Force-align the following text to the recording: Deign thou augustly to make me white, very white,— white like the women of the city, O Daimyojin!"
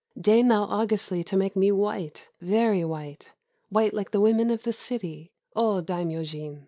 Deign 0.19 0.47
thou 0.47 0.63
augustly 0.63 1.23
to 1.25 1.37
make 1.37 1.55
me 1.55 1.71
white, 1.71 2.29
very 2.41 2.83
white,— 2.83 3.33
white 3.69 3.93
like 3.93 4.09
the 4.09 4.19
women 4.19 4.49
of 4.49 4.63
the 4.63 4.73
city, 4.73 5.31
O 5.55 5.79
Daimyojin!" 5.79 6.59